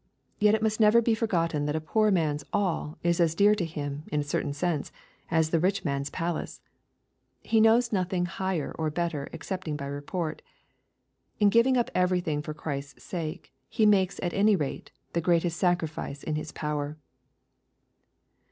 [0.39, 3.63] Yet it must never be forgotten that a poor man's" all" is as dear to
[3.63, 4.91] him, in a certain sense,
[5.29, 6.59] as the rid man's palace.
[7.43, 10.41] He knows nothing higher or better excepting by report.
[11.39, 16.23] In giving up everything for Christ's sake, he makes, at any rate, the greatest sacrifice
[16.23, 16.97] in his power.